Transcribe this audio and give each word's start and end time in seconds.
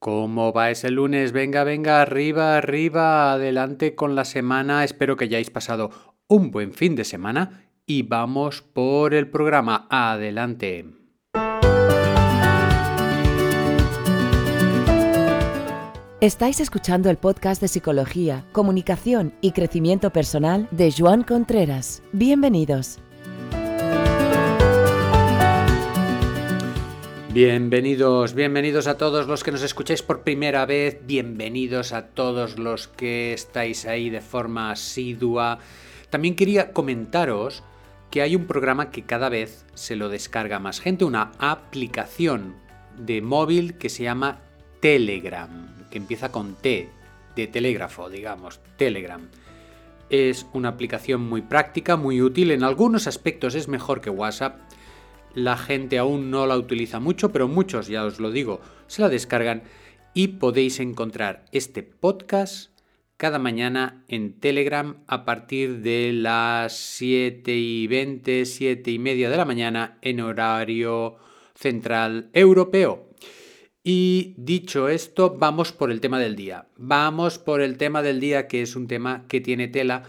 ¿Cómo 0.00 0.54
va 0.54 0.70
ese 0.70 0.90
lunes? 0.90 1.32
Venga, 1.32 1.62
venga, 1.62 2.00
arriba, 2.00 2.56
arriba, 2.56 3.32
adelante 3.32 3.94
con 3.94 4.14
la 4.14 4.24
semana. 4.24 4.82
Espero 4.82 5.14
que 5.14 5.26
hayáis 5.26 5.50
pasado 5.50 5.90
un 6.26 6.50
buen 6.50 6.72
fin 6.72 6.96
de 6.96 7.04
semana 7.04 7.66
y 7.84 8.02
vamos 8.02 8.62
por 8.62 9.12
el 9.12 9.28
programa. 9.28 9.86
Adelante. 9.90 10.86
Estáis 16.22 16.60
escuchando 16.60 17.10
el 17.10 17.18
podcast 17.18 17.60
de 17.60 17.68
Psicología, 17.68 18.46
Comunicación 18.52 19.34
y 19.42 19.52
Crecimiento 19.52 20.10
Personal 20.10 20.66
de 20.70 20.94
Joan 20.96 21.24
Contreras. 21.24 22.02
Bienvenidos. 22.12 23.00
Bienvenidos, 27.32 28.34
bienvenidos 28.34 28.88
a 28.88 28.96
todos 28.96 29.28
los 29.28 29.44
que 29.44 29.52
nos 29.52 29.62
escucháis 29.62 30.02
por 30.02 30.24
primera 30.24 30.66
vez, 30.66 30.98
bienvenidos 31.06 31.92
a 31.92 32.08
todos 32.08 32.58
los 32.58 32.88
que 32.88 33.32
estáis 33.32 33.86
ahí 33.86 34.10
de 34.10 34.20
forma 34.20 34.72
asidua. 34.72 35.60
También 36.10 36.34
quería 36.34 36.72
comentaros 36.72 37.62
que 38.10 38.22
hay 38.22 38.34
un 38.34 38.48
programa 38.48 38.90
que 38.90 39.04
cada 39.04 39.28
vez 39.28 39.64
se 39.74 39.94
lo 39.94 40.08
descarga 40.08 40.58
más 40.58 40.80
gente, 40.80 41.04
una 41.04 41.30
aplicación 41.38 42.56
de 42.98 43.22
móvil 43.22 43.78
que 43.78 43.90
se 43.90 44.02
llama 44.02 44.40
Telegram, 44.80 45.86
que 45.88 45.98
empieza 45.98 46.32
con 46.32 46.56
T, 46.56 46.88
de 47.36 47.46
telégrafo, 47.46 48.10
digamos, 48.10 48.58
Telegram. 48.76 49.28
Es 50.08 50.46
una 50.52 50.70
aplicación 50.70 51.20
muy 51.20 51.42
práctica, 51.42 51.96
muy 51.96 52.22
útil, 52.22 52.50
en 52.50 52.64
algunos 52.64 53.06
aspectos 53.06 53.54
es 53.54 53.68
mejor 53.68 54.00
que 54.00 54.10
WhatsApp, 54.10 54.58
la 55.34 55.56
gente 55.56 55.98
aún 55.98 56.30
no 56.30 56.46
la 56.46 56.56
utiliza 56.56 57.00
mucho, 57.00 57.32
pero 57.32 57.48
muchos, 57.48 57.88
ya 57.88 58.04
os 58.04 58.20
lo 58.20 58.30
digo, 58.30 58.60
se 58.86 59.02
la 59.02 59.08
descargan 59.08 59.62
y 60.14 60.28
podéis 60.28 60.80
encontrar 60.80 61.44
este 61.52 61.82
podcast 61.82 62.70
cada 63.16 63.38
mañana 63.38 64.02
en 64.08 64.40
Telegram 64.40 65.04
a 65.06 65.24
partir 65.26 65.82
de 65.82 66.12
las 66.14 66.74
7 66.74 67.54
y 67.54 67.86
20, 67.86 68.46
7 68.46 68.90
y 68.90 68.98
media 68.98 69.28
de 69.28 69.36
la 69.36 69.44
mañana 69.44 69.98
en 70.00 70.20
horario 70.20 71.16
central 71.54 72.30
europeo. 72.32 73.10
Y 73.84 74.34
dicho 74.38 74.88
esto, 74.88 75.36
vamos 75.38 75.72
por 75.72 75.90
el 75.90 76.00
tema 76.00 76.18
del 76.18 76.34
día. 76.34 76.68
Vamos 76.76 77.38
por 77.38 77.60
el 77.60 77.76
tema 77.76 78.02
del 78.02 78.20
día, 78.20 78.48
que 78.48 78.62
es 78.62 78.74
un 78.74 78.88
tema 78.88 79.26
que 79.28 79.40
tiene 79.40 79.68
tela, 79.68 80.04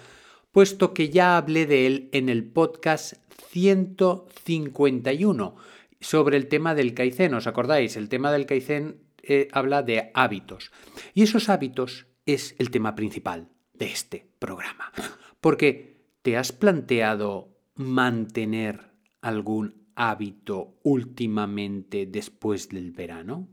puesto 0.52 0.94
que 0.94 1.10
ya 1.10 1.38
hablé 1.38 1.66
de 1.66 1.88
él 1.88 2.10
en 2.12 2.30
el 2.30 2.46
podcast 2.46 3.14
151 3.50 5.56
sobre 6.00 6.38
el 6.38 6.48
tema 6.48 6.76
del 6.76 6.94
Kaizen. 6.94 7.34
¿Os 7.34 7.48
acordáis? 7.48 7.96
El 7.96 8.10
tema 8.10 8.32
del 8.32 8.46
Kaizen 8.46 9.02
eh, 9.24 9.48
habla 9.52 9.84
de 9.84 10.12
hábitos. 10.14 10.72
Y 11.14 11.24
esos 11.24 11.50
hábitos 11.50 12.08
es 12.26 12.56
el 12.60 12.72
tema 12.72 12.96
principal 12.96 13.50
de 13.74 13.86
este 13.86 14.28
programa. 14.40 14.92
Porque 15.40 16.06
¿te 16.22 16.38
has 16.38 16.52
planteado 16.52 17.58
mantener 17.76 18.92
algún 19.22 19.88
hábito 19.96 20.80
últimamente 20.84 22.06
después 22.06 22.70
del 22.70 22.92
verano? 22.92 23.50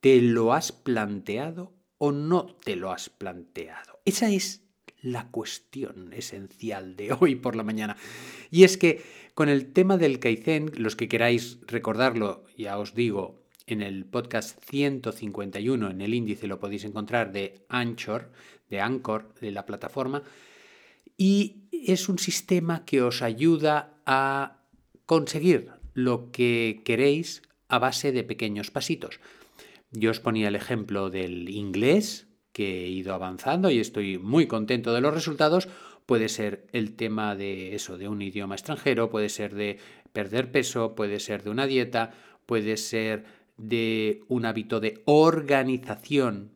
¿Te 0.00 0.20
lo 0.22 0.52
has 0.52 0.72
planteado 0.72 1.74
o 1.98 2.12
no 2.12 2.46
te 2.46 2.76
lo 2.76 2.90
has 2.90 3.10
planteado? 3.10 4.00
Esa 4.04 4.30
es 4.30 4.69
la 5.02 5.28
cuestión 5.28 6.12
esencial 6.12 6.96
de 6.96 7.12
hoy 7.20 7.36
por 7.36 7.56
la 7.56 7.62
mañana. 7.62 7.96
Y 8.50 8.64
es 8.64 8.76
que 8.76 9.02
con 9.34 9.48
el 9.48 9.72
tema 9.72 9.96
del 9.96 10.18
Kaizen, 10.18 10.72
los 10.76 10.96
que 10.96 11.08
queráis 11.08 11.58
recordarlo, 11.66 12.44
ya 12.56 12.78
os 12.78 12.94
digo, 12.94 13.40
en 13.66 13.82
el 13.82 14.04
podcast 14.04 14.58
151, 14.64 15.90
en 15.90 16.00
el 16.00 16.14
índice 16.14 16.46
lo 16.46 16.58
podéis 16.58 16.84
encontrar 16.84 17.32
de 17.32 17.64
Anchor, 17.68 18.30
de 18.68 18.80
Anchor, 18.80 19.32
de 19.40 19.52
la 19.52 19.64
plataforma, 19.64 20.22
y 21.16 21.68
es 21.70 22.08
un 22.08 22.18
sistema 22.18 22.84
que 22.84 23.02
os 23.02 23.22
ayuda 23.22 23.94
a 24.06 24.62
conseguir 25.06 25.70
lo 25.94 26.30
que 26.32 26.82
queréis 26.84 27.42
a 27.68 27.78
base 27.78 28.12
de 28.12 28.24
pequeños 28.24 28.70
pasitos. 28.70 29.20
Yo 29.92 30.10
os 30.10 30.20
ponía 30.20 30.48
el 30.48 30.56
ejemplo 30.56 31.10
del 31.10 31.48
inglés, 31.48 32.26
que 32.52 32.84
he 32.84 32.88
ido 32.88 33.14
avanzando 33.14 33.70
y 33.70 33.78
estoy 33.78 34.18
muy 34.18 34.46
contento 34.46 34.92
de 34.92 35.00
los 35.00 35.14
resultados, 35.14 35.68
puede 36.06 36.28
ser 36.28 36.66
el 36.72 36.96
tema 36.96 37.36
de 37.36 37.74
eso, 37.74 37.96
de 37.96 38.08
un 38.08 38.20
idioma 38.22 38.54
extranjero, 38.54 39.10
puede 39.10 39.28
ser 39.28 39.54
de 39.54 39.78
perder 40.12 40.50
peso, 40.50 40.94
puede 40.94 41.20
ser 41.20 41.44
de 41.44 41.50
una 41.50 41.66
dieta, 41.66 42.12
puede 42.46 42.76
ser 42.76 43.24
de 43.56 44.24
un 44.28 44.44
hábito 44.44 44.80
de 44.80 45.02
organización 45.04 46.52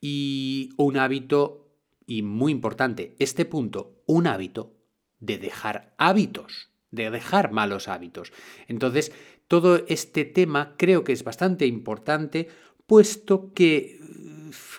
y 0.00 0.70
un 0.76 0.96
hábito, 0.96 1.70
y 2.06 2.22
muy 2.22 2.52
importante, 2.52 3.14
este 3.18 3.44
punto, 3.44 4.02
un 4.06 4.26
hábito 4.26 4.74
de 5.20 5.38
dejar 5.38 5.94
hábitos, 5.98 6.70
de 6.90 7.10
dejar 7.10 7.52
malos 7.52 7.88
hábitos. 7.88 8.32
Entonces, 8.68 9.12
todo 9.48 9.84
este 9.88 10.24
tema 10.24 10.74
creo 10.76 11.04
que 11.04 11.12
es 11.12 11.24
bastante 11.24 11.66
importante, 11.66 12.48
puesto 12.86 13.52
que 13.52 14.00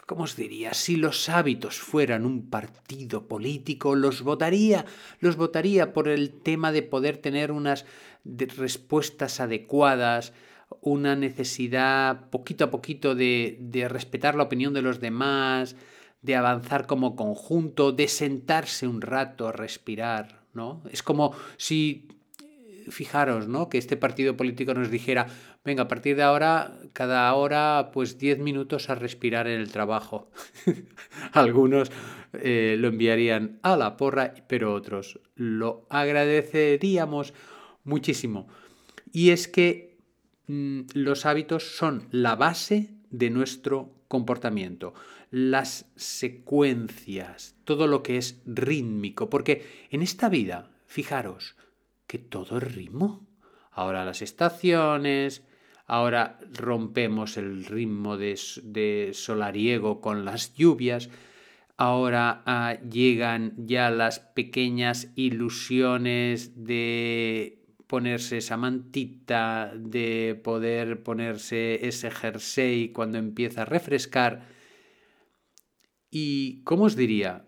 ¿cómo 0.08 0.24
os 0.24 0.36
diría? 0.36 0.74
Si 0.74 0.96
los 0.96 1.30
hábitos 1.30 1.80
fueran 1.80 2.26
un 2.26 2.50
partido 2.50 3.28
político, 3.28 3.94
los 3.94 4.24
votaría, 4.24 4.86
los 5.20 5.36
votaría 5.36 5.94
por 5.94 6.08
el 6.08 6.32
tema 6.32 6.72
de 6.72 6.82
poder 6.82 7.18
tener 7.18 7.52
unas 7.52 7.86
respuestas 8.26 9.40
adecuadas, 9.42 10.34
una 10.82 11.16
necesidad 11.16 12.30
poquito 12.30 12.66
a 12.66 12.72
poquito 12.72 13.16
de, 13.16 13.88
respetar 13.90 14.36
la 14.36 14.44
opinión 14.44 14.74
de 14.74 14.82
los 14.82 15.02
demás, 15.02 15.76
de 16.22 16.36
avanzar 16.36 16.88
como 16.88 17.18
conjunto, 17.18 17.92
de 17.92 18.08
sentarse 18.08 18.88
un 18.88 19.02
rato 19.02 19.50
a 19.50 19.52
respirar, 19.52 20.42
¿no? 20.54 20.82
Es 20.90 21.04
como 21.04 21.34
si 21.58 22.08
fijaros, 22.90 23.50
¿no? 23.50 23.68
Que 23.68 23.78
este 23.78 23.98
partido 23.98 24.38
político 24.38 24.74
nos 24.74 24.90
dijera, 24.90 25.28
venga, 25.68 25.84
a 25.84 25.88
partir 25.90 26.16
de 26.16 26.24
ahora, 26.24 26.80
cada 26.94 27.34
hora, 27.34 27.92
pues 27.92 28.18
10 28.18 28.40
minutos 28.40 28.90
a 28.90 28.96
respirar 28.96 29.48
en 29.48 29.60
el 29.60 29.70
trabajo. 29.70 30.32
Algunos 31.34 31.92
eh, 32.32 32.78
lo 32.80 32.88
enviarían 32.88 33.60
a 33.64 33.76
la 33.76 33.98
porra, 33.98 34.34
pero 34.48 34.74
otros 34.74 35.20
lo 35.36 35.86
agradeceríamos 35.90 37.34
muchísimo. 37.84 38.48
Y 39.12 39.32
es 39.32 39.50
que 39.50 39.98
mm, 40.48 40.84
los 40.94 41.26
hábitos 41.26 41.76
son 41.76 42.08
la 42.12 42.38
base 42.38 42.94
de 43.10 43.30
nuestro 43.30 43.92
comportamiento, 44.08 44.94
las 45.32 45.92
secuencias, 45.98 47.58
todo 47.66 47.88
lo 47.88 48.04
que 48.04 48.18
es 48.18 48.42
rítmico, 48.46 49.30
porque 49.30 49.66
en 49.92 50.02
esta 50.02 50.30
vida, 50.30 50.72
fijaros, 50.86 51.58
que 52.08 52.20
todo 52.20 52.58
es 52.58 52.74
ritmo. 52.74 53.28
Ahora 53.70 54.06
las 54.06 54.22
estaciones, 54.22 55.44
ahora 55.88 56.38
rompemos 56.52 57.38
el 57.38 57.66
ritmo 57.66 58.18
de, 58.18 59.12
solariego 59.14 60.02
con 60.02 60.26
las 60.26 60.54
lluvias, 60.54 61.10
ahora 61.78 62.44
ah, 62.46 62.78
llegan 62.90 63.54
ya 63.58 63.90
las 63.90 64.20
pequeñas 64.20 65.12
ilusiones 65.16 66.66
de 66.66 67.64
ponerse 67.88 68.38
esa 68.38 68.58
mantita, 68.58 69.72
de 69.76 70.40
poder 70.44 71.04
ponerse 71.04 71.88
ese 71.88 72.12
jersey 72.12 72.90
cuando 72.90 73.18
empieza 73.18 73.62
a 73.62 73.66
refrescar. 73.66 74.50
Y, 76.12 76.64
¿cómo 76.64 76.86
os 76.86 76.98
diría? 76.98 77.48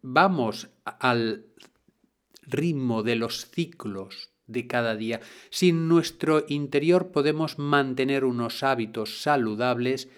Vamos 0.00 0.70
al 0.84 1.46
ritmo 2.42 3.02
de 3.02 3.16
los 3.16 3.50
ciclos 3.50 4.31
de 4.46 4.66
cada 4.66 4.96
día. 4.96 5.20
Si 5.50 5.72
nuestro 5.72 6.44
interior 6.48 7.12
podemos 7.12 7.58
mantener 7.58 8.24
unos 8.24 8.62
hábitos 8.62 9.22
saludables, 9.22 10.08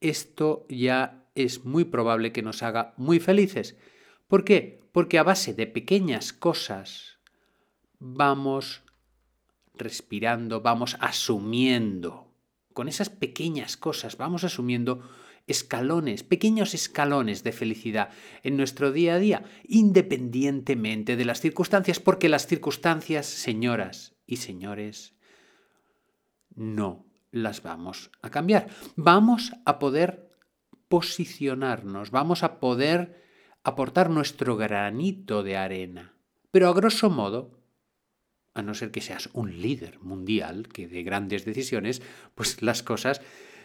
esto 0.00 0.66
ya 0.68 1.24
es 1.34 1.64
muy 1.64 1.84
probable 1.84 2.32
que 2.32 2.42
nos 2.42 2.62
haga 2.62 2.94
muy 2.96 3.20
felices. 3.20 3.76
¿Por 4.26 4.44
qué? 4.44 4.80
Porque 4.92 5.18
a 5.18 5.22
base 5.22 5.54
de 5.54 5.66
pequeñas 5.66 6.32
cosas 6.32 7.18
vamos 7.98 8.82
respirando, 9.74 10.60
vamos 10.60 10.96
asumiendo. 11.00 12.32
Con 12.72 12.88
esas 12.88 13.10
pequeñas 13.10 13.76
cosas 13.76 14.16
vamos 14.16 14.44
asumiendo 14.44 15.08
escalones, 15.48 16.22
pequeños 16.22 16.74
escalones 16.74 17.42
de 17.42 17.52
felicidad 17.52 18.10
en 18.42 18.56
nuestro 18.56 18.92
día 18.92 19.14
a 19.14 19.18
día, 19.18 19.44
independientemente 19.66 21.16
de 21.16 21.24
las 21.24 21.40
circunstancias, 21.40 22.00
porque 22.00 22.28
las 22.28 22.46
circunstancias, 22.46 23.26
señoras 23.26 24.14
y 24.26 24.36
señores, 24.36 25.14
no 26.54 27.06
las 27.30 27.62
vamos 27.62 28.10
a 28.22 28.30
cambiar. 28.30 28.68
Vamos 28.96 29.52
a 29.64 29.78
poder 29.78 30.30
posicionarnos, 30.88 32.10
vamos 32.10 32.42
a 32.42 32.60
poder 32.60 33.22
aportar 33.64 34.10
nuestro 34.10 34.56
granito 34.56 35.42
de 35.42 35.56
arena. 35.56 36.14
Pero 36.50 36.68
a 36.68 36.74
grosso 36.74 37.10
modo, 37.10 37.58
a 38.54 38.62
no 38.62 38.74
ser 38.74 38.90
que 38.90 39.00
seas 39.00 39.28
un 39.34 39.60
líder 39.60 40.00
mundial 40.00 40.68
que 40.68 40.88
de 40.88 41.02
grandes 41.02 41.44
decisiones, 41.44 42.02
pues 42.34 42.62
las 42.62 42.82
cosas 42.82 43.20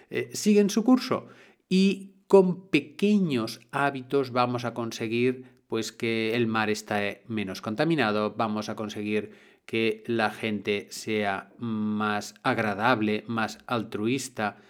eh, 0.09 0.29
siguen 0.33 0.69
su 0.69 0.83
curso. 0.83 1.27
Y 1.75 2.13
con 2.27 2.69
pequeños 2.69 3.59
hábitos 3.71 4.29
vamos 4.29 4.63
a 4.63 4.75
conseguir 4.75 5.63
pues 5.65 5.91
que 5.91 6.35
el 6.35 6.45
mar 6.45 6.69
esté 6.69 7.23
menos 7.27 7.61
contaminado, 7.61 8.35
vamos 8.35 8.69
a 8.69 8.75
conseguir 8.75 9.31
que 9.65 10.03
la 10.05 10.29
gente 10.29 10.85
sea 10.91 11.51
más 11.57 12.35
agradable, 12.43 13.23
más 13.25 13.57
altruista, 13.65 14.61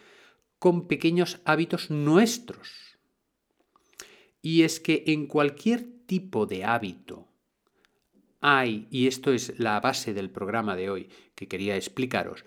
con 0.59 0.87
pequeños 0.87 1.41
hábitos 1.43 1.91
nuestros. 1.91 2.97
Y 4.41 4.61
es 4.61 4.79
que 4.79 5.03
en 5.07 5.27
cualquier 5.27 5.83
tipo 6.05 6.45
de 6.45 6.63
hábito 6.63 7.27
hay, 8.39 8.87
y 8.91 9.07
esto 9.07 9.33
es 9.33 9.59
la 9.59 9.77
base 9.81 10.13
del 10.13 10.29
programa 10.29 10.77
de 10.77 10.89
hoy 10.89 11.09
que 11.35 11.49
quería 11.49 11.75
explicaros, 11.75 12.45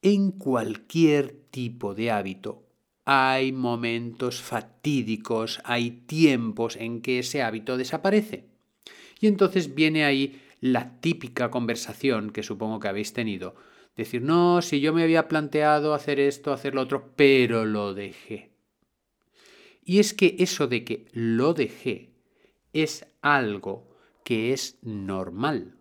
en 0.00 0.30
cualquier 0.30 1.32
tipo 1.50 1.96
de 1.96 2.12
hábito 2.12 2.69
hay 3.04 3.52
momentos 3.52 4.40
fatídicos, 4.40 5.60
hay 5.64 5.90
tiempos 5.90 6.76
en 6.76 7.02
que 7.02 7.20
ese 7.20 7.42
hábito 7.42 7.76
desaparece. 7.76 8.44
Y 9.20 9.26
entonces 9.26 9.74
viene 9.74 10.04
ahí 10.04 10.40
la 10.60 11.00
típica 11.00 11.50
conversación 11.50 12.30
que 12.30 12.42
supongo 12.42 12.80
que 12.80 12.88
habéis 12.88 13.12
tenido. 13.12 13.54
Decir, 13.96 14.22
no, 14.22 14.62
si 14.62 14.80
yo 14.80 14.92
me 14.92 15.02
había 15.02 15.28
planteado 15.28 15.94
hacer 15.94 16.20
esto, 16.20 16.52
hacer 16.52 16.74
lo 16.74 16.82
otro, 16.82 17.12
pero 17.16 17.64
lo 17.64 17.92
dejé. 17.94 18.50
Y 19.84 19.98
es 19.98 20.14
que 20.14 20.36
eso 20.38 20.68
de 20.68 20.84
que 20.84 21.06
lo 21.12 21.52
dejé 21.54 22.10
es 22.72 23.06
algo 23.22 23.88
que 24.24 24.52
es 24.52 24.78
normal. 24.82 25.74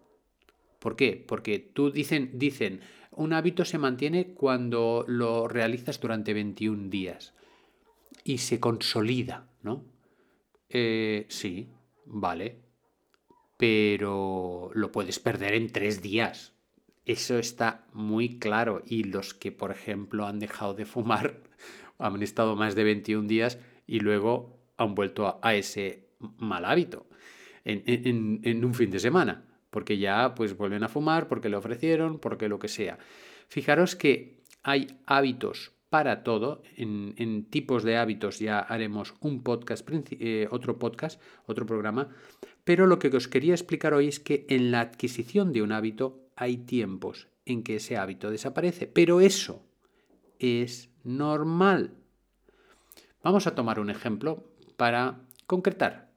¿Por 0.80 0.95
qué? 0.95 1.24
Porque 1.27 1.60
tú 1.60 1.92
dicen, 1.92 2.31
dicen, 2.33 2.81
un 3.11 3.33
hábito 3.33 3.65
se 3.65 3.77
mantiene 3.77 4.33
cuando 4.33 5.03
lo 5.07 5.47
realizas 5.47 6.00
durante 6.00 6.33
21 6.33 6.89
días 6.89 7.33
y 8.23 8.39
se 8.39 8.59
consolida, 8.59 9.47
¿no? 9.63 9.83
Eh, 10.69 11.25
sí, 11.29 11.69
vale, 12.06 12.59
pero 13.57 14.71
lo 14.73 14.91
puedes 14.91 15.19
perder 15.19 15.53
en 15.53 15.71
tres 15.71 16.01
días. 16.01 16.53
Eso 17.06 17.39
está 17.39 17.88
muy 17.91 18.38
claro. 18.38 18.83
Y 18.85 19.06
los 19.06 19.33
que, 19.33 19.51
por 19.51 19.71
ejemplo, 19.71 20.27
han 20.27 20.39
dejado 20.39 20.75
de 20.75 20.85
fumar, 20.85 21.41
han 21.97 22.21
estado 22.21 22.56
más 22.56 22.75
de 22.75 22.83
21 22.83 23.27
días 23.27 23.57
y 23.88 24.00
luego 24.00 24.59
han 24.77 24.95
vuelto 24.95 25.39
a, 25.41 25.56
ese 25.56 26.07
mal 26.38 26.65
hábito 26.65 27.07
en, 27.65 28.41
en 28.44 28.63
un 28.63 28.73
fin 28.73 28.91
de 28.91 29.00
semana 29.00 29.48
porque 29.69 29.98
ya 29.98 30.36
pues 30.36 30.57
vuelven 30.57 30.83
a 30.83 30.89
fumar, 30.89 31.27
porque 31.27 31.50
le 31.50 31.57
ofrecieron, 31.57 32.19
porque 32.19 32.50
lo 32.50 32.60
que 32.60 32.68
sea. 32.68 32.98
Fijaros 33.48 33.95
que 33.95 34.44
hay 34.63 35.00
hábitos 35.06 35.71
para 35.89 36.24
todo, 36.24 36.62
en, 36.75 37.45
tipos 37.50 37.83
de 37.83 37.98
hábitos 37.98 38.39
ya 38.39 38.60
haremos 38.60 39.16
un 39.21 39.42
podcast, 39.42 39.88
eh, 40.12 40.48
otro 40.51 40.77
podcast, 40.77 41.19
otro 41.48 41.66
programa, 41.66 42.10
pero 42.63 42.86
lo 42.86 43.00
que 43.00 43.07
os 43.07 43.27
quería 43.27 43.54
explicar 43.54 43.94
hoy 43.94 44.07
es 44.07 44.19
que 44.19 44.45
en 44.50 44.69
la 44.69 44.81
adquisición 44.81 45.51
de 45.51 45.63
un 45.63 45.71
hábito 45.71 46.30
hay 46.36 46.57
tiempos 46.57 47.27
en 47.45 47.63
que 47.63 47.77
ese 47.77 47.98
hábito 47.98 48.30
desaparece, 48.30 48.86
pero 48.86 49.19
eso 49.19 49.66
es 50.38 50.89
normal. 51.04 51.95
Vamos 53.24 53.48
a 53.48 53.56
tomar 53.56 53.80
un 53.80 53.89
ejemplo 53.89 54.44
para 54.77 55.21
concretar 55.48 56.08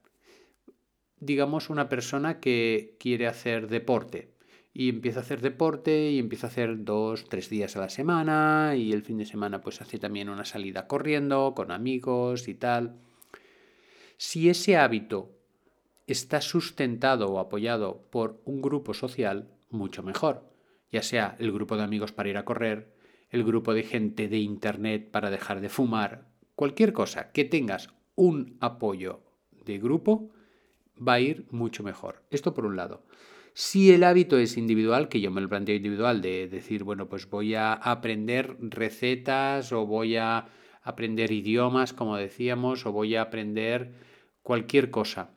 digamos, 1.23 1.71
una 1.71 1.89
persona 1.89 2.41
que 2.41 2.97
quiere 2.99 3.29
hacer 3.29 3.69
deporte 3.69 4.33
y 4.75 4.89
empieza 4.89 5.21
a 5.21 5.23
hacer 5.23 5.41
deporte 5.41 6.11
y 6.11 6.19
empieza 6.19 6.49
a 6.49 6.51
hacer 6.51 6.83
dos, 6.83 7.29
tres 7.29 7.49
días 7.49 7.77
a 7.77 7.81
la 7.81 7.89
semana 7.89 8.75
y 8.77 8.93
el 8.93 9.03
fin 9.03 9.19
de 9.19 9.25
semana 9.25 9.61
pues 9.61 9.81
hace 9.81 10.01
también 10.01 10.29
una 10.29 10.45
salida 10.45 10.89
corriendo 10.89 11.55
con 11.55 11.71
amigos 11.71 12.49
y 12.49 12.55
tal. 12.55 12.97
Si 14.17 14.49
ese 14.49 14.77
hábito 14.77 15.31
está 16.09 16.41
sustentado 16.41 17.29
o 17.29 17.39
apoyado 17.39 18.03
por 18.11 18.43
un 18.45 18.61
grupo 18.61 18.93
social, 18.93 19.49
mucho 19.71 20.03
mejor, 20.03 20.51
ya 20.91 21.03
sea 21.03 21.37
el 21.39 21.53
grupo 21.53 21.77
de 21.77 21.85
amigos 21.85 22.11
para 22.11 22.31
ir 22.31 22.37
a 22.37 22.45
correr, 22.45 22.93
el 23.31 23.45
grupo 23.45 23.75
de 23.75 23.85
gente 23.85 24.27
de 24.27 24.39
internet 24.39 25.09
para 25.13 25.31
dejar 25.31 25.61
de 25.61 25.69
fumar, 25.69 26.27
cualquier 26.57 26.93
cosa 26.93 27.31
que 27.31 27.45
tengas 27.45 27.91
un 28.17 28.57
apoyo 28.61 29.23
de 29.65 29.79
grupo, 29.79 30.33
va 30.97 31.15
a 31.15 31.21
ir 31.21 31.47
mucho 31.51 31.83
mejor. 31.83 32.23
Esto 32.31 32.55
por 32.55 32.67
un 32.67 32.77
lado. 32.77 33.05
Si 33.55 33.93
el 33.93 34.05
hábito 34.05 34.39
es 34.39 34.57
individual, 34.57 35.09
que 35.09 35.21
yo 35.21 35.31
me 35.31 35.41
lo 35.41 35.49
planteo 35.49 35.77
individual, 35.77 36.23
de 36.23 36.49
decir, 36.49 36.85
bueno, 36.85 37.09
pues 37.09 37.29
voy 37.29 37.55
a 37.55 37.75
aprender 37.75 38.57
recetas 38.61 39.73
o 39.73 39.87
voy 39.87 40.17
a 40.17 40.49
aprender 40.83 41.31
idiomas, 41.33 41.93
como 41.93 42.17
decíamos, 42.17 42.87
o 42.87 42.93
voy 42.93 43.15
a 43.15 43.23
aprender 43.23 43.93
cualquier 44.43 44.91
cosa. 44.91 45.31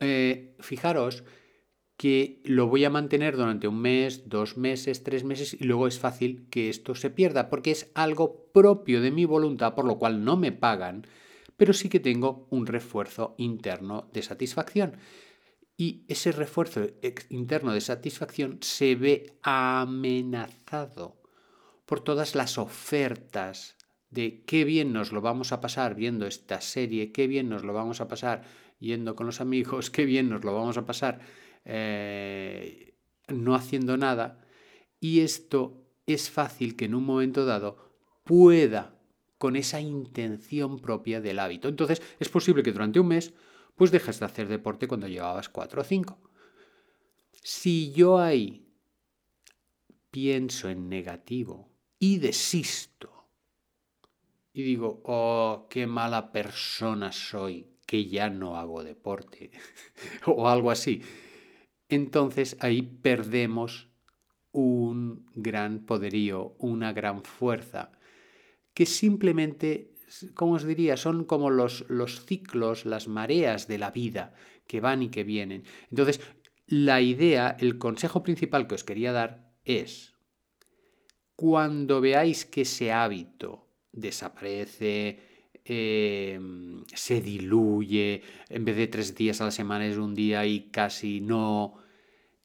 Eh, 0.00 0.54
fijaros 0.60 1.24
que 1.96 2.40
lo 2.44 2.66
voy 2.66 2.84
a 2.84 2.90
mantener 2.90 3.36
durante 3.36 3.68
un 3.68 3.80
mes, 3.80 4.28
dos 4.28 4.56
meses, 4.56 5.04
tres 5.04 5.24
meses 5.24 5.54
y 5.54 5.64
luego 5.64 5.86
es 5.86 5.98
fácil 5.98 6.48
que 6.50 6.68
esto 6.68 6.94
se 6.94 7.10
pierda 7.10 7.48
porque 7.48 7.70
es 7.70 7.90
algo 7.94 8.50
propio 8.52 9.00
de 9.00 9.10
mi 9.12 9.24
voluntad, 9.24 9.74
por 9.74 9.84
lo 9.84 9.98
cual 9.98 10.24
no 10.24 10.36
me 10.36 10.52
pagan 10.52 11.06
pero 11.62 11.74
sí 11.74 11.88
que 11.88 12.00
tengo 12.00 12.48
un 12.50 12.66
refuerzo 12.66 13.36
interno 13.38 14.10
de 14.12 14.24
satisfacción. 14.24 14.96
Y 15.76 16.04
ese 16.08 16.32
refuerzo 16.32 16.88
interno 17.28 17.72
de 17.72 17.80
satisfacción 17.80 18.58
se 18.62 18.96
ve 18.96 19.38
amenazado 19.42 21.22
por 21.86 22.00
todas 22.00 22.34
las 22.34 22.58
ofertas 22.58 23.76
de 24.10 24.42
qué 24.44 24.64
bien 24.64 24.92
nos 24.92 25.12
lo 25.12 25.20
vamos 25.20 25.52
a 25.52 25.60
pasar 25.60 25.94
viendo 25.94 26.26
esta 26.26 26.60
serie, 26.60 27.12
qué 27.12 27.28
bien 27.28 27.48
nos 27.48 27.62
lo 27.62 27.72
vamos 27.72 28.00
a 28.00 28.08
pasar 28.08 28.42
yendo 28.80 29.14
con 29.14 29.26
los 29.26 29.40
amigos, 29.40 29.88
qué 29.88 30.04
bien 30.04 30.30
nos 30.30 30.42
lo 30.42 30.52
vamos 30.56 30.78
a 30.78 30.84
pasar 30.84 31.20
eh, 31.64 32.96
no 33.28 33.54
haciendo 33.54 33.96
nada. 33.96 34.44
Y 34.98 35.20
esto 35.20 35.80
es 36.06 36.28
fácil 36.28 36.74
que 36.74 36.86
en 36.86 36.96
un 36.96 37.04
momento 37.04 37.46
dado 37.46 37.76
pueda 38.24 38.98
con 39.42 39.56
esa 39.56 39.80
intención 39.80 40.78
propia 40.78 41.20
del 41.20 41.40
hábito. 41.40 41.66
Entonces, 41.66 42.00
es 42.20 42.28
posible 42.28 42.62
que 42.62 42.70
durante 42.70 43.00
un 43.00 43.08
mes, 43.08 43.34
pues 43.74 43.90
dejes 43.90 44.20
de 44.20 44.26
hacer 44.26 44.46
deporte 44.46 44.86
cuando 44.86 45.08
llevabas 45.08 45.48
cuatro 45.48 45.80
o 45.80 45.84
cinco. 45.84 46.16
Si 47.32 47.90
yo 47.90 48.20
ahí 48.20 48.68
pienso 50.12 50.68
en 50.68 50.88
negativo 50.88 51.72
y 51.98 52.18
desisto 52.18 53.26
y 54.52 54.62
digo, 54.62 55.02
oh, 55.06 55.66
qué 55.68 55.88
mala 55.88 56.30
persona 56.30 57.10
soy 57.10 57.66
que 57.84 58.06
ya 58.06 58.30
no 58.30 58.56
hago 58.56 58.84
deporte 58.84 59.50
o 60.26 60.48
algo 60.48 60.70
así, 60.70 61.02
entonces 61.88 62.56
ahí 62.60 62.82
perdemos 62.82 63.88
un 64.52 65.26
gran 65.34 65.80
poderío, 65.80 66.54
una 66.58 66.92
gran 66.92 67.24
fuerza 67.24 67.90
que 68.74 68.86
simplemente, 68.86 69.94
como 70.34 70.54
os 70.54 70.64
diría, 70.64 70.96
son 70.96 71.24
como 71.24 71.50
los, 71.50 71.84
los 71.88 72.24
ciclos, 72.24 72.86
las 72.86 73.08
mareas 73.08 73.68
de 73.68 73.78
la 73.78 73.90
vida 73.90 74.34
que 74.66 74.80
van 74.80 75.02
y 75.02 75.08
que 75.10 75.24
vienen. 75.24 75.64
Entonces, 75.90 76.20
la 76.66 77.00
idea, 77.00 77.56
el 77.60 77.78
consejo 77.78 78.22
principal 78.22 78.66
que 78.66 78.76
os 78.76 78.84
quería 78.84 79.12
dar 79.12 79.52
es, 79.64 80.14
cuando 81.36 82.00
veáis 82.00 82.44
que 82.44 82.62
ese 82.62 82.92
hábito 82.92 83.68
desaparece, 83.92 85.50
em, 85.64 86.84
se 86.94 87.20
diluye, 87.20 88.22
en 88.48 88.64
vez 88.64 88.76
de 88.76 88.86
tres 88.86 89.14
días 89.14 89.40
a 89.40 89.46
la 89.46 89.50
semana 89.50 89.86
es 89.86 89.96
un 89.96 90.14
día 90.14 90.46
y 90.46 90.70
casi 90.70 91.20
no, 91.20 91.82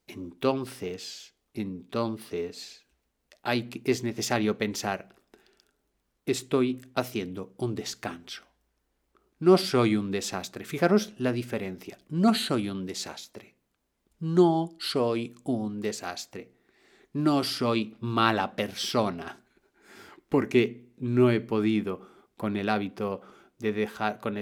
entonces, 0.08 1.36
entonces 1.54 2.88
hay, 3.44 3.70
es 3.84 4.04
necesario 4.04 4.58
pensar, 4.58 5.17
estoy 6.32 6.82
haciendo 6.94 7.54
un 7.58 7.76
descanso. 7.76 8.44
No 9.40 9.58
soy 9.58 9.96
un 9.96 10.12
desastre. 10.12 10.66
Fijaros 10.66 11.14
la 11.18 11.32
diferencia. 11.32 11.98
No 12.10 12.34
soy 12.34 12.70
un 12.70 12.86
desastre. 12.86 13.56
No 14.20 14.76
soy 14.80 15.36
un 15.44 15.80
desastre. 15.80 16.52
No 17.14 17.44
soy 17.44 17.96
mala 18.00 18.56
persona. 18.56 19.46
Porque 20.28 20.94
no 20.98 21.30
he 21.30 21.40
podido 21.40 22.32
con 22.36 22.58
el 22.58 22.70
hábito 22.70 23.22
de 23.60 23.74
dejar, 23.74 24.20
con, 24.20 24.36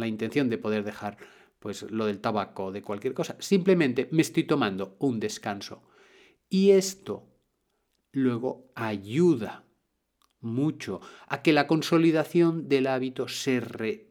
la 0.00 0.06
intención 0.06 0.48
de 0.48 0.58
poder 0.58 0.84
dejar 0.84 1.16
pues 1.58 1.82
lo 1.90 2.06
del 2.06 2.20
tabaco 2.20 2.66
o 2.66 2.72
de 2.72 2.82
cualquier 2.82 3.14
cosa. 3.14 3.36
Simplemente 3.38 4.08
me 4.12 4.22
estoy 4.22 4.44
tomando 4.44 4.96
un 4.98 5.18
descanso. 5.18 5.82
Y 6.48 6.70
esto 6.70 7.26
luego 8.12 8.70
ayuda 8.74 9.64
mucho 10.40 11.00
a 11.28 11.42
que 11.42 11.52
la 11.52 11.66
consolidación 11.66 12.68
del 12.68 12.86
hábito 12.86 13.28
se, 13.28 14.08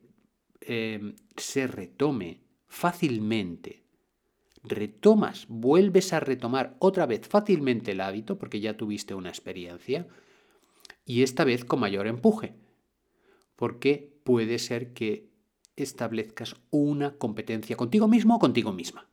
em, 0.61 1.15
se 1.35 1.67
retome 1.67 2.41
fácilmente, 2.67 3.83
retomas, 4.63 5.45
vuelves 5.47 6.13
a 6.13 6.19
retomar 6.19 6.75
otra 6.79 7.05
vez 7.05 7.27
fácilmente 7.27 7.91
el 7.91 8.01
hábito, 8.01 8.37
porque 8.37 8.59
ya 8.59 8.77
tuviste 8.77 9.15
una 9.15 9.29
experiencia, 9.29 10.07
y 11.05 11.23
esta 11.23 11.43
vez 11.43 11.65
con 11.65 11.79
mayor 11.79 12.07
empuje, 12.07 12.53
porque 13.55 14.19
puede 14.23 14.59
ser 14.59 14.93
que 14.93 15.29
establezcas 15.75 16.55
una 16.69 17.17
competencia 17.17 17.75
contigo 17.75 18.07
mismo 18.07 18.35
o 18.35 18.39
contigo 18.39 18.73
misma. 18.73 19.09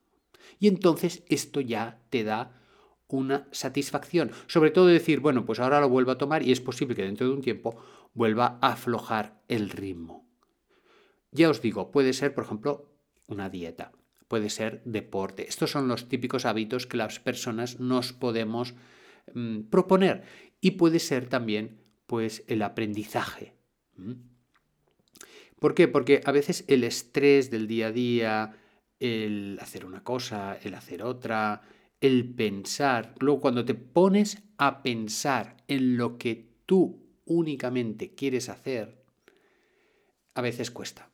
Y 0.59 0.69
entonces 0.69 1.23
esto 1.29 1.61
ya 1.61 2.01
te 2.11 2.25
da 2.25 2.61
una 3.09 3.47
satisfacción. 3.53 4.31
Sobre 4.47 4.71
todo 4.71 4.87
decir, 4.87 5.21
bueno, 5.21 5.45
pues 5.45 5.61
ahora 5.61 5.81
lo 5.81 5.89
vuelvo 5.89 6.11
a 6.11 6.19
tomar 6.19 6.43
y 6.43 6.53
es 6.53 6.61
posible 6.61 6.95
que 6.95 7.05
dentro 7.05 7.27
de 7.27 7.33
un 7.33 7.43
tiempo 7.43 7.77
vuelva 8.15 8.59
a 8.61 8.73
aflojar 8.73 9.41
el 9.49 9.71
ritmo. 9.71 10.27
Ya 11.31 11.51
os 11.51 11.61
digo, 11.61 11.91
puede 11.91 12.13
ser, 12.13 12.35
por 12.35 12.45
ejemplo, 12.45 12.91
una 13.27 13.51
dieta, 13.51 13.93
puede 14.29 14.51
ser 14.51 14.83
deporte. 14.85 15.49
Estos 15.49 15.71
son 15.71 15.89
los 15.89 16.09
típicos 16.09 16.47
hábitos 16.47 16.87
que 16.87 16.97
las 16.97 17.21
personas 17.21 17.79
nos 17.81 18.13
podemos 18.13 18.75
mm, 19.35 19.63
proponer. 19.65 20.25
Y 20.61 20.73
puede 20.73 20.99
ser 20.99 21.29
también, 21.29 21.83
pues, 22.07 22.43
el 22.49 22.63
aprendizaje. 22.63 23.55
¿Por 25.59 25.75
qué? 25.75 25.89
Porque 25.89 26.21
a 26.25 26.33
veces 26.33 26.65
el 26.69 26.85
estrés 26.85 27.51
del 27.51 27.67
día 27.67 27.89
a 27.89 27.93
día, 27.93 28.57
el 28.99 29.59
hacer 29.61 29.85
una 29.85 30.03
cosa, 30.03 30.59
el 30.63 30.75
hacer 30.75 31.03
otra, 31.03 31.63
el 32.07 32.35
pensar, 32.35 33.15
luego 33.19 33.41
cuando 33.41 33.65
te 33.65 33.75
pones 33.75 34.43
a 34.59 34.83
pensar 34.83 35.57
en 35.69 35.97
lo 35.97 36.19
que 36.19 36.49
tú 36.65 37.07
únicamente 37.25 38.15
quieres 38.15 38.49
hacer, 38.49 39.03
a 40.35 40.41
veces 40.41 40.71
cuesta. 40.71 41.11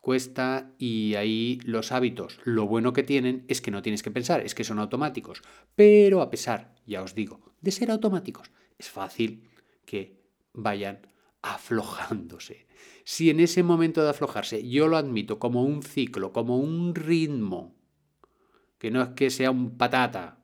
Cuesta 0.00 0.72
y 0.78 1.14
ahí 1.14 1.60
los 1.64 1.92
hábitos, 1.92 2.40
lo 2.44 2.66
bueno 2.66 2.92
que 2.92 3.02
tienen 3.02 3.44
es 3.48 3.60
que 3.60 3.70
no 3.70 3.82
tienes 3.82 4.02
que 4.02 4.10
pensar, 4.10 4.40
es 4.40 4.54
que 4.54 4.64
son 4.64 4.78
automáticos. 4.78 5.42
Pero 5.74 6.22
a 6.22 6.30
pesar, 6.30 6.74
ya 6.86 7.02
os 7.02 7.14
digo, 7.14 7.40
de 7.60 7.70
ser 7.70 7.90
automáticos, 7.90 8.50
es 8.78 8.88
fácil 8.88 9.48
que 9.84 10.22
vayan 10.52 11.06
aflojándose. 11.42 12.66
Si 13.04 13.30
en 13.30 13.40
ese 13.40 13.62
momento 13.62 14.02
de 14.02 14.10
aflojarse 14.10 14.68
yo 14.68 14.88
lo 14.88 14.96
admito 14.96 15.38
como 15.38 15.62
un 15.62 15.82
ciclo, 15.82 16.32
como 16.32 16.58
un 16.58 16.94
ritmo, 16.94 17.77
que 18.78 18.90
no 18.90 19.02
es 19.02 19.08
que 19.10 19.30
sea 19.30 19.50
un 19.50 19.76
patata, 19.76 20.38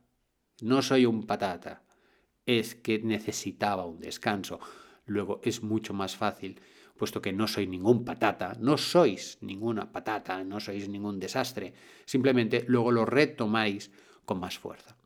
no 0.60 0.82
soy 0.82 1.06
un 1.06 1.26
patata, 1.26 1.82
es 2.46 2.74
que 2.74 2.98
necesitaba 2.98 3.86
un 3.86 4.00
descanso. 4.00 4.60
Luego 5.06 5.40
es 5.42 5.62
mucho 5.62 5.94
más 5.94 6.16
fácil, 6.16 6.60
puesto 6.96 7.20
que 7.20 7.32
no 7.32 7.46
soy 7.46 7.66
ningún 7.66 8.04
patata, 8.04 8.56
no 8.60 8.76
sois 8.76 9.38
ninguna 9.40 9.90
patata, 9.90 10.44
no 10.44 10.60
sois 10.60 10.88
ningún 10.88 11.18
desastre, 11.18 11.74
simplemente 12.04 12.64
luego 12.66 12.90
lo 12.90 13.04
retomáis 13.04 13.90
con 14.24 14.40
más 14.40 14.58
fuerza. 14.58 14.96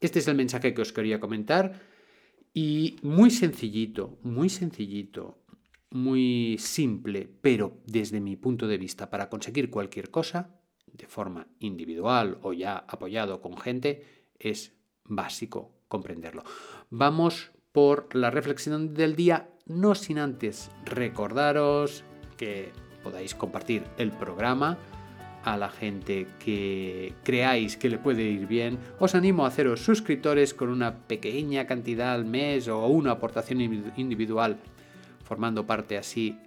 Este 0.00 0.18
es 0.18 0.28
el 0.28 0.36
mensaje 0.36 0.74
que 0.74 0.82
os 0.82 0.92
quería 0.92 1.20
comentar 1.20 1.80
y 2.54 2.96
muy 3.02 3.30
sencillito, 3.30 4.18
muy 4.22 4.48
sencillito, 4.48 5.38
muy 5.90 6.56
simple, 6.58 7.28
pero 7.40 7.82
desde 7.86 8.20
mi 8.20 8.36
punto 8.36 8.66
de 8.66 8.78
vista, 8.78 9.10
para 9.10 9.28
conseguir 9.28 9.70
cualquier 9.70 10.10
cosa, 10.10 10.61
de 10.86 11.06
forma 11.06 11.46
individual 11.58 12.38
o 12.42 12.52
ya 12.52 12.76
apoyado 12.76 13.40
con 13.40 13.56
gente, 13.56 14.04
es 14.38 14.74
básico 15.04 15.72
comprenderlo. 15.88 16.42
Vamos 16.90 17.52
por 17.72 18.14
la 18.14 18.30
reflexión 18.30 18.94
del 18.94 19.16
día, 19.16 19.48
no 19.66 19.94
sin 19.94 20.18
antes 20.18 20.70
recordaros 20.84 22.04
que 22.36 22.72
podáis 23.02 23.34
compartir 23.34 23.84
el 23.98 24.10
programa 24.12 24.78
a 25.44 25.56
la 25.56 25.70
gente 25.70 26.28
que 26.38 27.14
creáis 27.24 27.76
que 27.76 27.88
le 27.88 27.98
puede 27.98 28.22
ir 28.22 28.46
bien. 28.46 28.78
Os 29.00 29.14
animo 29.14 29.44
a 29.44 29.48
haceros 29.48 29.84
suscriptores 29.84 30.54
con 30.54 30.68
una 30.68 30.98
pequeña 31.06 31.66
cantidad 31.66 32.12
al 32.12 32.24
mes 32.24 32.68
o 32.68 32.86
una 32.86 33.12
aportación 33.12 33.60
individual, 33.96 34.58
formando 35.24 35.66
parte 35.66 35.98
así, 35.98 36.38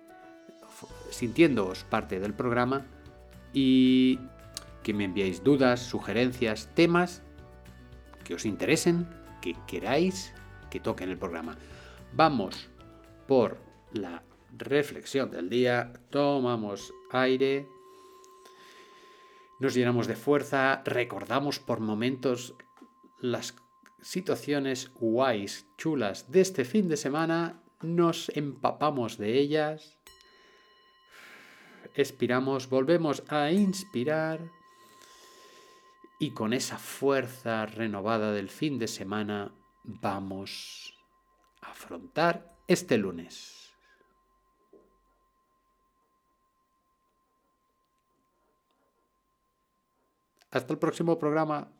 sintiéndoos 1.09 1.83
parte 1.83 2.19
del 2.19 2.33
programa. 2.33 2.85
Y 3.55 4.19
que 4.83 4.93
me 4.93 5.05
enviéis 5.05 5.43
dudas, 5.43 5.79
sugerencias, 5.79 6.69
temas 6.75 7.23
que 8.23 8.35
os 8.35 8.45
interesen, 8.45 9.07
que 9.41 9.55
queráis 9.65 10.31
que 10.69 10.79
toque 10.79 11.05
en 11.05 11.09
el 11.09 11.17
programa. 11.17 11.57
Vamos 12.13 12.69
por 13.27 13.57
la 13.93 14.23
reflexión 14.57 15.31
del 15.31 15.49
día, 15.49 15.93
tomamos 16.09 16.93
aire, 17.11 17.67
nos 19.59 19.73
llenamos 19.73 20.07
de 20.07 20.15
fuerza, 20.15 20.81
recordamos 20.83 21.59
por 21.59 21.79
momentos 21.79 22.55
las 23.19 23.55
situaciones 24.01 24.91
guays, 24.99 25.65
chulas 25.77 26.31
de 26.31 26.41
este 26.41 26.65
fin 26.65 26.89
de 26.89 26.97
semana, 26.97 27.63
nos 27.81 28.29
empapamos 28.35 29.17
de 29.17 29.39
ellas, 29.39 29.94
expiramos, 31.95 32.69
volvemos 32.69 33.23
a 33.29 33.51
inspirar 33.51 34.39
y 36.19 36.31
con 36.31 36.53
esa 36.53 36.77
fuerza 36.77 37.65
renovada 37.65 38.31
del 38.31 38.49
fin 38.49 38.79
de 38.79 38.87
semana 38.87 39.51
vamos 39.83 40.97
a 41.61 41.71
afrontar 41.71 42.57
este 42.67 42.97
lunes. 42.97 43.73
Hasta 50.51 50.71
el 50.71 50.79
próximo 50.79 51.19
programa. 51.19 51.74